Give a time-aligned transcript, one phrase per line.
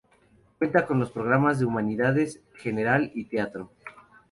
[0.57, 3.69] Cuenta con los programas de Humanidades General y Teatro.